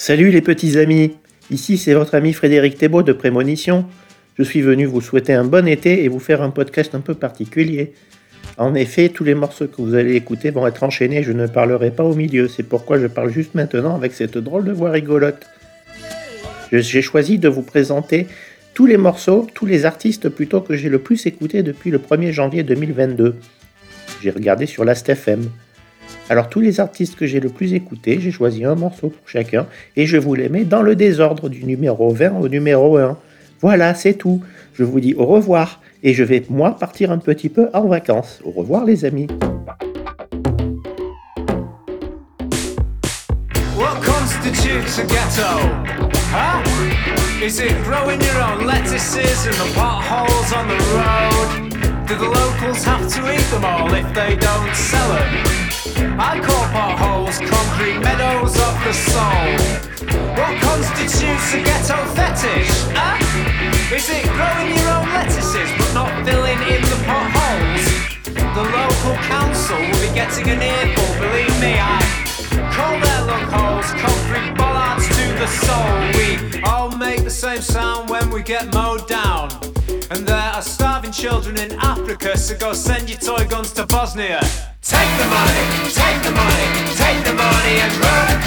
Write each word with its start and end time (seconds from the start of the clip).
Salut 0.00 0.30
les 0.30 0.42
petits 0.42 0.78
amis, 0.78 1.16
ici 1.50 1.76
c'est 1.76 1.92
votre 1.92 2.14
ami 2.14 2.32
Frédéric 2.32 2.78
Thébault 2.78 3.02
de 3.02 3.12
Prémonition. 3.12 3.84
Je 4.38 4.44
suis 4.44 4.60
venu 4.60 4.86
vous 4.86 5.00
souhaiter 5.00 5.32
un 5.32 5.44
bon 5.44 5.66
été 5.66 6.04
et 6.04 6.08
vous 6.08 6.20
faire 6.20 6.40
un 6.40 6.50
podcast 6.50 6.94
un 6.94 7.00
peu 7.00 7.14
particulier. 7.14 7.94
En 8.58 8.76
effet, 8.76 9.08
tous 9.08 9.24
les 9.24 9.34
morceaux 9.34 9.66
que 9.66 9.82
vous 9.82 9.96
allez 9.96 10.14
écouter 10.14 10.50
vont 10.50 10.68
être 10.68 10.84
enchaînés, 10.84 11.24
je 11.24 11.32
ne 11.32 11.48
parlerai 11.48 11.90
pas 11.90 12.04
au 12.04 12.14
milieu, 12.14 12.46
c'est 12.46 12.62
pourquoi 12.62 13.00
je 13.00 13.08
parle 13.08 13.30
juste 13.30 13.56
maintenant 13.56 13.96
avec 13.96 14.12
cette 14.12 14.38
drôle 14.38 14.66
de 14.66 14.72
voix 14.72 14.92
rigolote. 14.92 15.44
J'ai 16.70 17.02
choisi 17.02 17.38
de 17.38 17.48
vous 17.48 17.62
présenter 17.62 18.28
tous 18.74 18.86
les 18.86 18.98
morceaux, 18.98 19.48
tous 19.52 19.66
les 19.66 19.84
artistes 19.84 20.28
plutôt 20.28 20.60
que 20.60 20.76
j'ai 20.76 20.90
le 20.90 21.00
plus 21.00 21.26
écouté 21.26 21.64
depuis 21.64 21.90
le 21.90 21.98
1er 21.98 22.30
janvier 22.30 22.62
2022. 22.62 23.34
J'ai 24.22 24.30
regardé 24.30 24.66
sur 24.66 24.84
Last.fm. 24.84 25.50
Alors 26.30 26.48
tous 26.48 26.60
les 26.60 26.80
artistes 26.80 27.16
que 27.16 27.26
j'ai 27.26 27.40
le 27.40 27.48
plus 27.48 27.72
écoutés, 27.72 28.18
j'ai 28.20 28.30
choisi 28.30 28.64
un 28.64 28.74
morceau 28.74 29.08
pour 29.08 29.28
chacun 29.28 29.66
et 29.96 30.06
je 30.06 30.18
vous 30.18 30.34
les 30.34 30.48
mets 30.48 30.64
dans 30.64 30.82
le 30.82 30.94
désordre 30.94 31.48
du 31.48 31.64
numéro 31.64 32.10
20 32.10 32.38
au 32.40 32.48
numéro 32.48 32.98
1. 32.98 33.16
Voilà, 33.60 33.94
c'est 33.94 34.14
tout. 34.14 34.42
Je 34.74 34.84
vous 34.84 35.00
dis 35.00 35.14
au 35.14 35.24
revoir 35.24 35.80
et 36.02 36.12
je 36.12 36.22
vais 36.22 36.44
moi 36.50 36.76
partir 36.78 37.10
un 37.10 37.18
petit 37.18 37.48
peu 37.48 37.68
en 37.72 37.86
vacances. 37.86 38.40
Au 38.44 38.50
revoir 38.50 38.84
les 38.84 39.04
amis. 39.04 39.26
I 55.98 56.38
call 56.38 56.64
potholes 56.70 57.38
concrete 57.38 57.98
meadows 57.98 58.54
of 58.54 58.74
the 58.86 58.92
soul. 58.92 59.50
What 60.38 60.54
constitutes 60.62 61.54
a 61.54 61.62
ghetto 61.62 61.98
fetish? 62.14 62.70
Huh? 62.94 63.18
Is 63.94 64.08
it 64.08 64.22
growing 64.30 64.76
your 64.78 64.88
own 64.94 65.08
lettuces 65.10 65.70
but 65.78 65.90
not 65.94 66.12
filling 66.24 66.60
in 66.70 66.82
the 66.82 66.98
potholes? 67.02 67.84
The 68.54 68.62
local 68.62 69.14
council 69.26 69.78
will 69.78 70.00
be 70.06 70.14
getting 70.14 70.48
an 70.50 70.62
earful, 70.62 71.08
believe 71.18 71.60
me, 71.60 71.74
I 71.78 72.18
call 72.70 72.94
their 73.00 73.22
loopholes 73.26 73.90
concrete 73.98 74.54
bollards 74.56 75.08
to 75.08 75.24
the 75.34 75.46
soul. 75.46 75.98
We 76.14 76.62
all 76.62 76.90
make 76.96 77.24
the 77.24 77.30
same 77.30 77.60
sound 77.60 78.08
when 78.08 78.30
we 78.30 78.42
get 78.42 78.72
mowed 78.72 79.08
down. 79.08 79.50
And 80.10 80.26
there 80.26 80.36
are 80.36 80.62
starving 80.62 81.12
children 81.12 81.58
in 81.58 81.72
Africa, 81.80 82.38
so 82.38 82.56
go 82.56 82.72
send 82.72 83.10
your 83.10 83.18
toy 83.18 83.46
guns 83.48 83.72
to 83.72 83.86
Bosnia. 83.86 84.40
Take 84.88 85.04
the 85.20 85.28
money, 85.28 85.64
take 85.92 86.16
the 86.24 86.32
money, 86.32 86.68
take 86.96 87.20
the 87.20 87.36
money 87.36 87.76
and 87.76 87.92
run. 88.00 88.40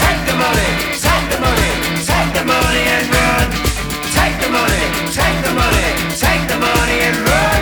Take 0.00 0.16
the 0.24 0.32
money, 0.32 0.70
take 0.96 1.26
the 1.28 1.36
money, 1.44 1.72
take 2.00 2.30
the 2.32 2.40
money 2.40 2.84
and 2.88 3.04
run. 3.12 3.44
Take 4.16 4.32
the 4.40 4.48
money, 4.48 4.84
take 5.12 5.38
the 5.44 5.52
money, 5.52 5.88
take 6.16 6.40
the 6.48 6.56
money 6.56 6.98
and 7.04 7.18
run. 7.28 7.60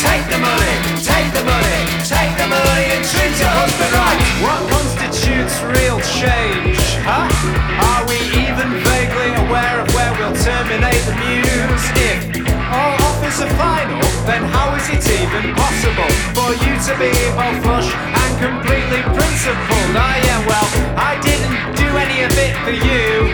Take 0.00 0.24
the 0.32 0.40
money, 0.40 0.72
take 1.04 1.28
the 1.36 1.44
money, 1.44 1.80
take 2.00 2.32
the 2.40 2.48
money 2.48 2.86
and 2.96 3.04
treat 3.04 3.36
your 3.36 3.52
husband 3.52 3.92
right. 3.92 4.20
What 4.40 4.60
constitutes 4.72 5.60
real 5.60 6.00
change? 6.16 6.80
Huh? 7.04 7.28
Are 7.28 8.08
we 8.08 8.16
even 8.40 8.72
vaguely 8.88 9.36
aware 9.36 9.84
of 9.84 9.88
where 9.92 10.12
we'll 10.16 10.32
terminate 10.32 11.04
the 11.04 11.12
muse? 11.28 11.84
If 12.08 12.24
all 12.72 12.99
offers 13.30 13.46
are 13.46 13.56
final, 13.56 14.00
then 14.26 14.42
how 14.50 14.74
is 14.74 14.88
it 14.88 15.02
even 15.06 15.54
possible 15.54 16.10
for 16.34 16.50
you 16.64 16.74
to 16.82 16.92
be 16.98 17.10
both 17.38 17.62
flush 17.62 17.90
and 17.94 18.32
completely 18.42 19.02
principled? 19.14 19.94
Ah, 19.94 20.14
I 20.14 20.18
am 20.34 20.42
well, 20.46 20.68
I 20.98 21.14
didn't 21.22 21.54
do 21.78 21.86
any 21.94 22.22
of 22.26 22.32
it 22.34 22.54
for 22.64 22.74
you. 22.74 23.30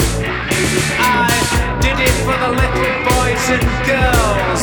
I 1.00 1.32
did 1.80 1.96
it 1.96 2.16
for 2.24 2.36
the 2.36 2.52
little 2.60 2.92
boys 3.08 3.44
and 3.56 3.64
girls. 3.88 4.62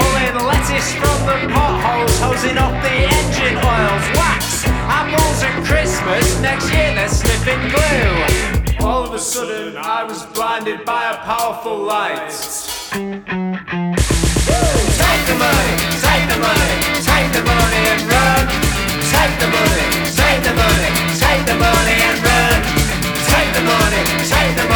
Pulling 0.00 0.36
lettuce 0.48 0.92
from 0.96 1.18
the 1.28 1.36
potholes, 1.52 2.16
hosing 2.20 2.56
off 2.56 2.76
the 2.80 2.96
engine 3.20 3.56
oils, 3.60 4.06
wax, 4.16 4.64
apples 4.88 5.42
at 5.44 5.56
Christmas. 5.68 6.40
Next 6.40 6.72
year 6.72 6.94
they're 6.94 7.08
sniffing 7.08 7.60
glue. 7.68 8.86
All 8.86 9.04
of 9.04 9.12
a 9.12 9.18
sudden, 9.18 9.76
I 9.76 10.04
was 10.04 10.24
blinded 10.26 10.84
by 10.86 11.10
a 11.12 11.16
powerful 11.24 11.76
light. 11.76 13.49
Take 15.10 15.26
the 15.26 15.34
money, 15.34 15.74
take 16.06 16.26
the 16.30 16.38
money, 16.38 16.76
take 17.02 17.32
the 17.34 17.42
money 17.42 17.80
take 19.10 20.42
the 20.44 20.54
money, 20.54 20.90
take 21.18 21.46
the 21.46 21.54
money 21.58 21.96
and 22.08 22.18
run. 22.22 22.62
The 23.52 23.66
money, 23.66 24.02
take 24.30 24.54
the 24.56 24.62
money, 24.62 24.69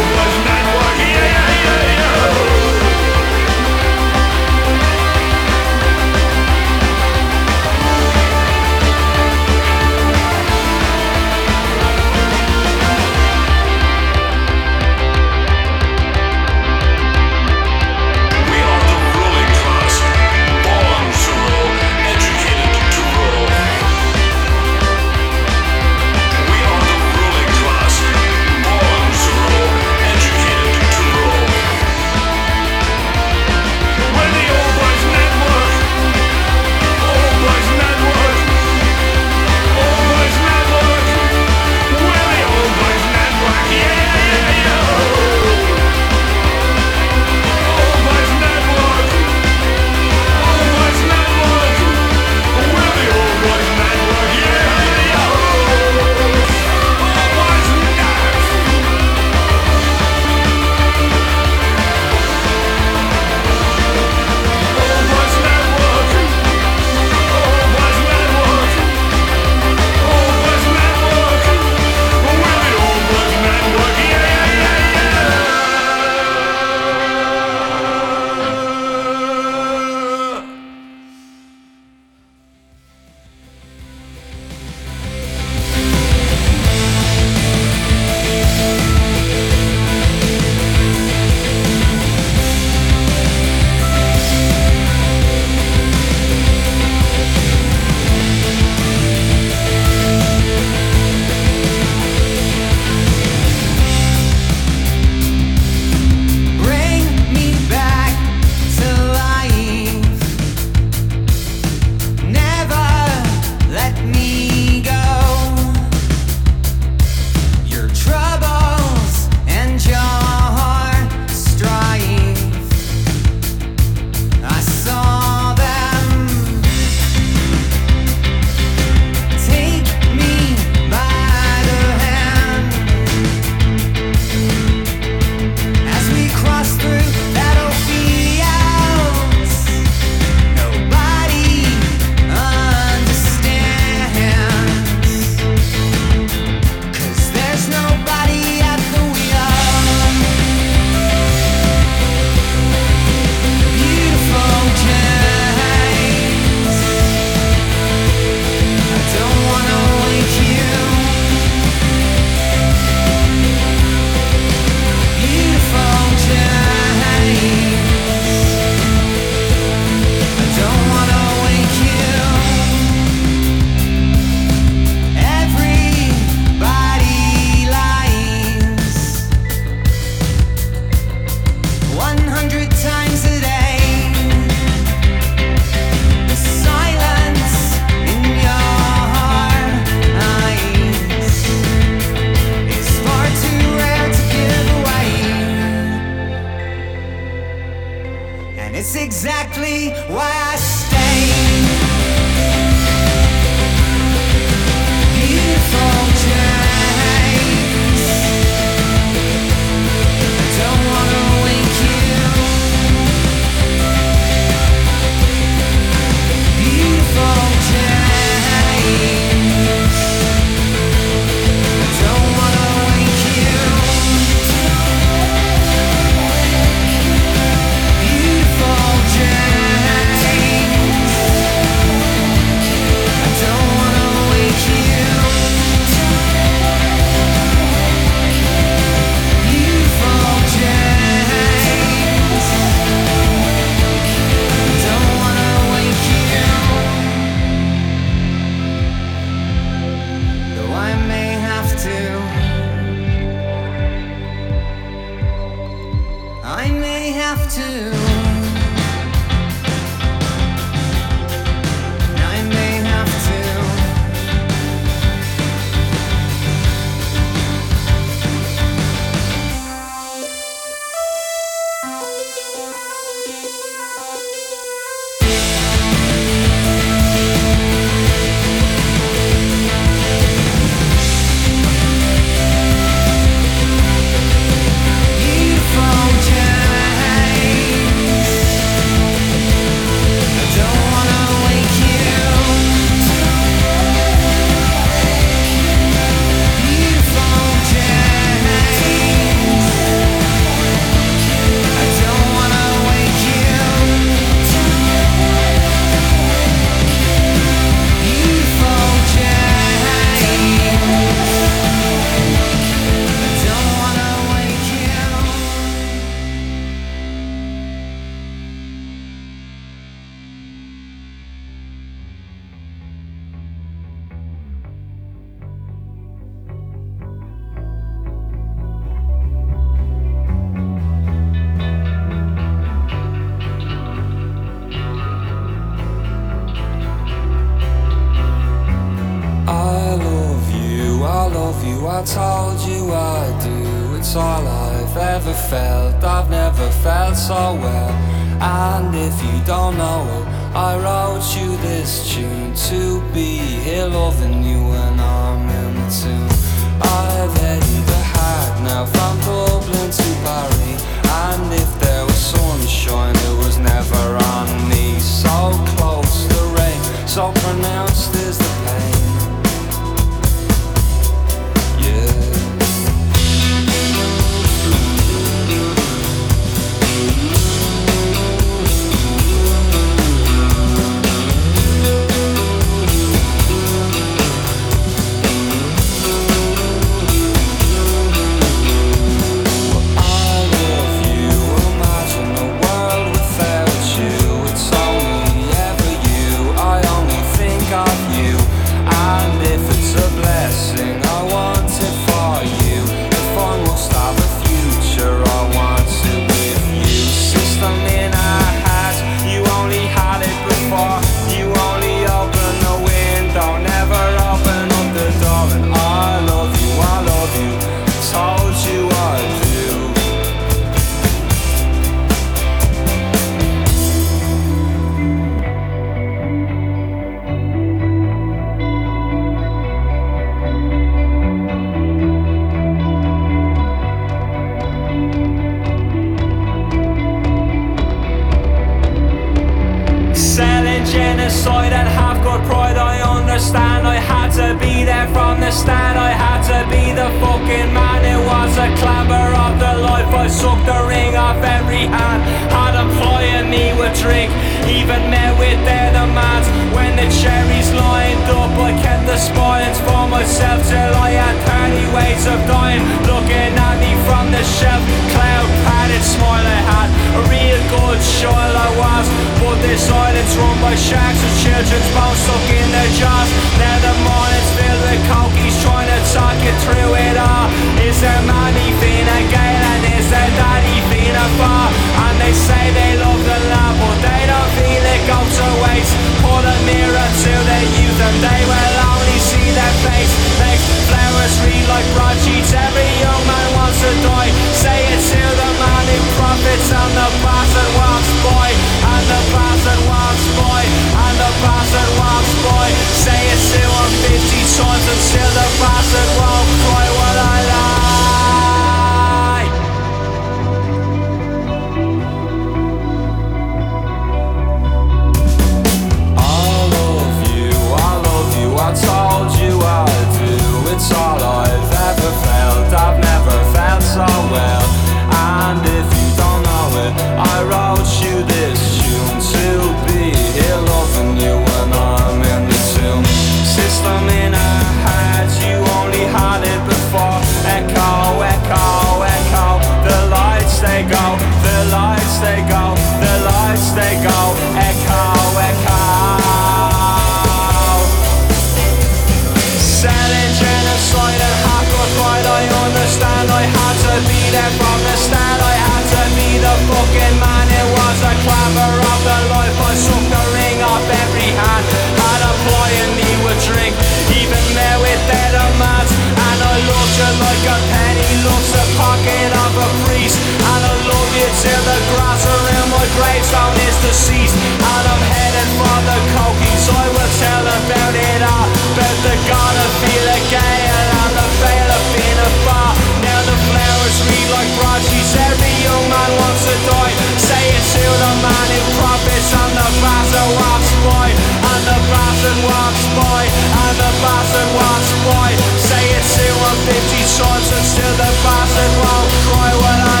watch 592.81 592.95
boy 592.95 593.23
and 593.25 593.77
the 593.77 593.91
bastard 594.01 594.49
watch 594.55 594.89
boy. 595.05 595.31
Say 595.57 595.83
it 595.93 596.03
250 596.03 596.97
times 597.17 597.51
and 597.51 597.65
still 597.65 597.93
the 597.97 598.09
bastard 598.23 598.73
won't 598.81 599.11
cry 599.25 599.51
when 599.61 599.79
I. 599.87 600.00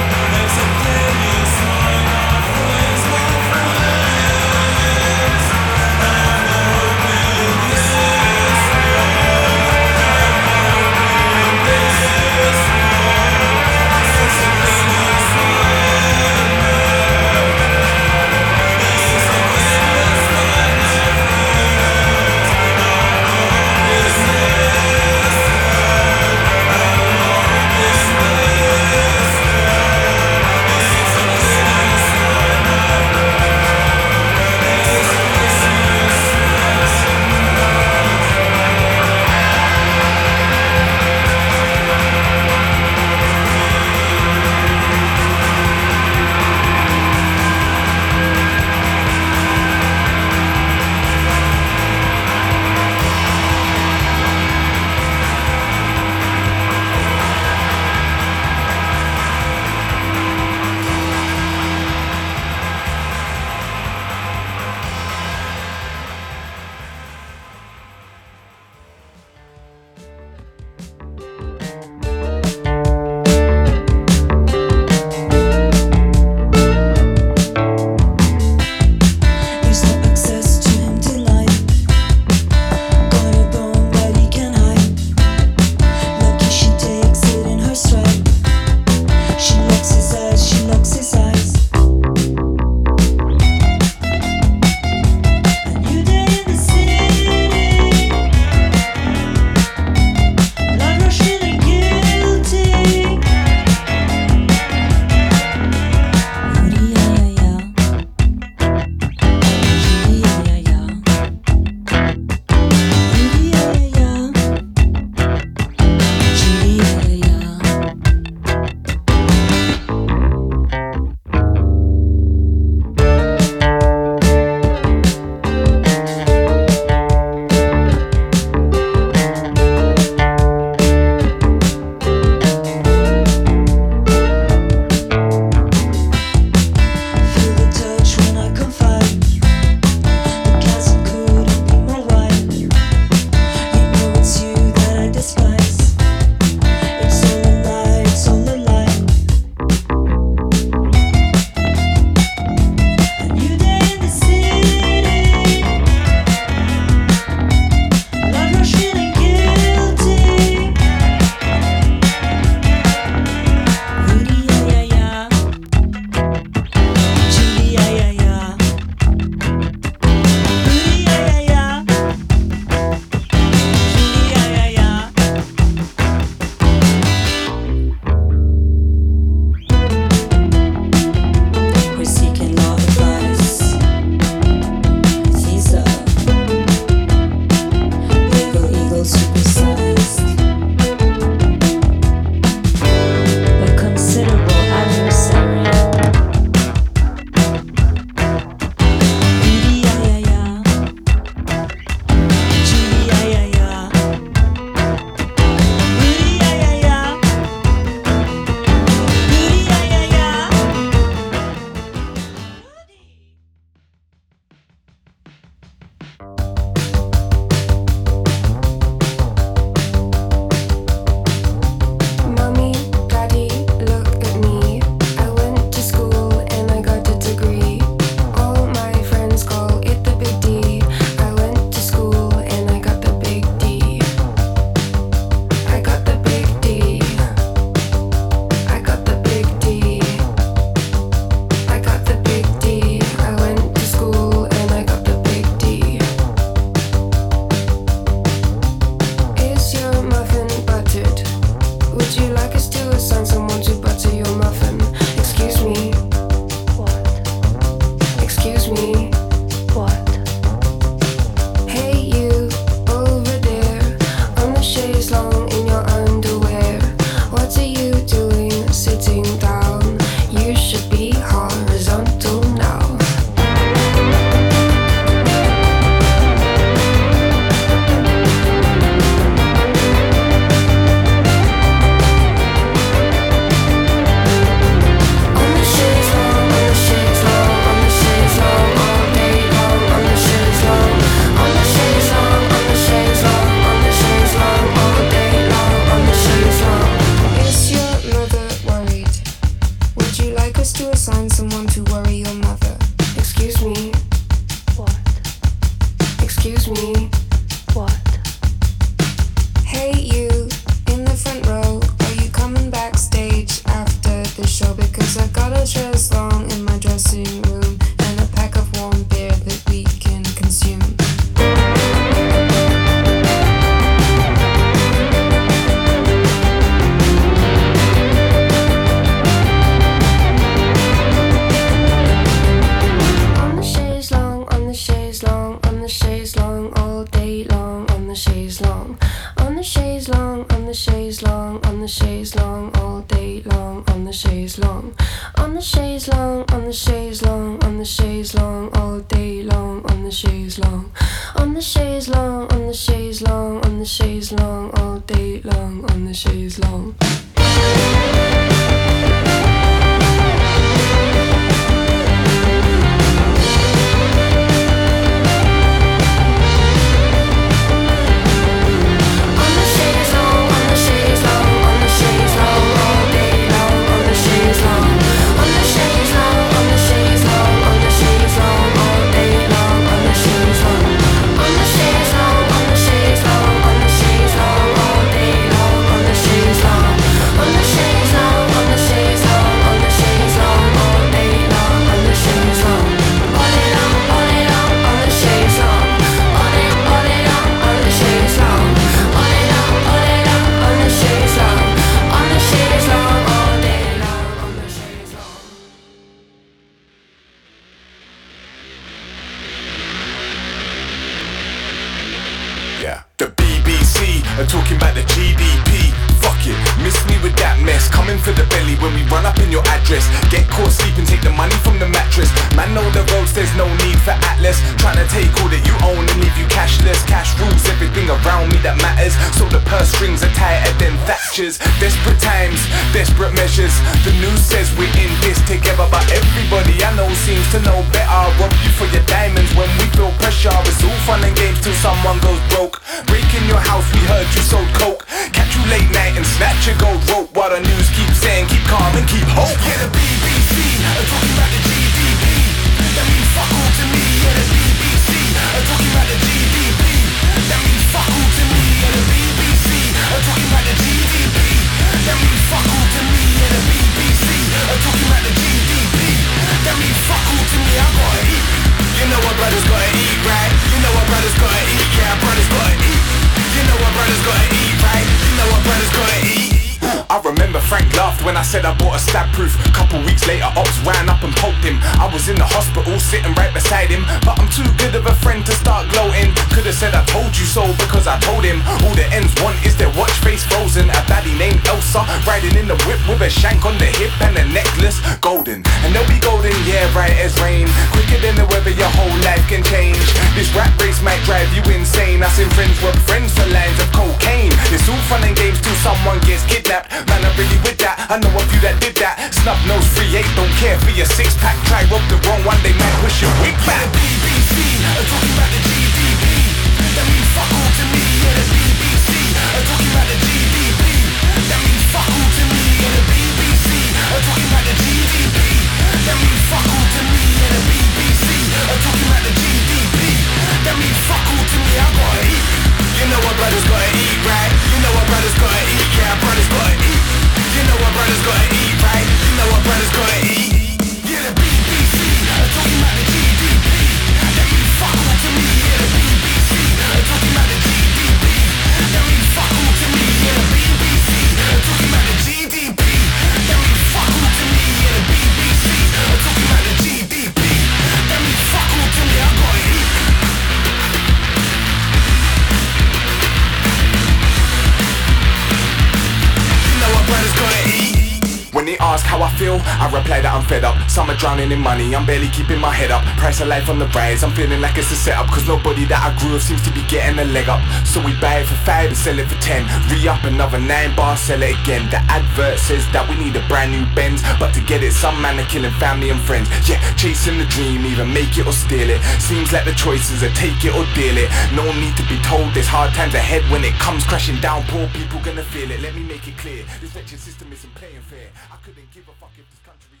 drowning 571.20 571.52
in 571.52 571.60
money, 571.60 571.94
I'm 571.94 572.06
barely 572.06 572.28
keeping 572.28 572.58
my 572.58 572.72
head 572.72 572.90
up. 572.90 573.04
Price 573.20 573.40
of 573.40 573.48
life 573.48 573.68
on 573.68 573.78
the 573.78 573.86
rise, 573.92 574.24
I'm 574.24 574.32
feeling 574.32 574.60
like 574.62 574.78
it's 574.78 574.90
a 574.90 574.96
setup. 574.96 575.28
Cause 575.28 575.46
nobody 575.46 575.84
that 575.84 576.00
I 576.00 576.16
grew 576.16 576.34
up 576.34 576.40
seems 576.40 576.64
to 576.64 576.72
be 576.72 576.80
getting 576.88 577.20
a 577.20 577.28
leg 577.28 577.46
up. 577.52 577.60
So 577.84 578.00
we 578.00 578.16
buy 578.18 578.40
it 578.40 578.48
for 578.48 578.56
5 578.64 578.88
and 578.88 578.96
sell 578.96 579.18
it 579.18 579.28
for 579.28 579.36
10 579.44 579.68
Re-up 579.92 580.24
another 580.24 580.58
9 580.58 580.96
bar, 580.96 581.20
sell 581.20 581.42
it 581.44 581.52
again. 581.60 581.92
The 581.92 582.00
advert 582.08 582.58
says 582.58 582.88
that 582.96 583.04
we 583.04 583.20
need 583.20 583.36
a 583.36 583.44
brand 583.52 583.76
new 583.76 583.84
Benz. 583.92 584.24
But 584.40 584.56
to 584.56 584.64
get 584.64 584.82
it, 584.82 584.96
some 584.96 585.20
man 585.20 585.36
are 585.36 585.44
killing 585.52 585.76
family 585.76 586.08
and 586.08 586.20
friends. 586.24 586.48
Yeah, 586.64 586.80
chasing 586.96 587.36
the 587.36 587.44
dream, 587.52 587.84
either 587.84 588.08
make 588.08 588.40
it 588.40 588.48
or 588.48 588.56
steal 588.56 588.88
it. 588.88 589.04
Seems 589.20 589.52
like 589.52 589.68
the 589.68 589.76
choices 589.76 590.24
are 590.24 590.32
take 590.32 590.64
it 590.64 590.72
or 590.72 590.88
deal 590.96 591.20
it. 591.20 591.28
No 591.52 591.68
need 591.76 592.00
to 592.00 592.04
be 592.08 592.16
told. 592.24 592.56
There's 592.56 592.70
hard 592.70 592.96
times 592.96 593.12
ahead. 593.12 593.44
When 593.52 593.60
it 593.60 593.76
comes 593.76 594.08
crashing 594.08 594.40
down, 594.40 594.64
poor 594.72 594.88
people 594.96 595.20
gonna 595.20 595.44
feel 595.44 595.68
it. 595.68 595.84
Let 595.84 595.92
me 595.92 596.00
make 596.00 596.24
it 596.24 596.40
clear, 596.40 596.64
this 596.80 596.96
election 596.96 597.20
system 597.20 597.52
isn't 597.52 597.74
playing 597.76 598.00
fair. 598.08 598.32
I 598.48 598.56
couldn't 598.64 598.88
give 598.88 599.04
a 599.04 599.12
fuck 599.20 599.36
if 599.36 599.44
this 599.52 599.60
country 599.60 600.00